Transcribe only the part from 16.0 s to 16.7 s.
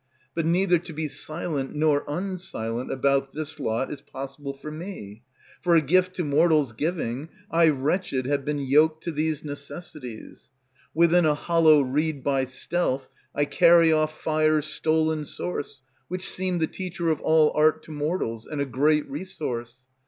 which seemed the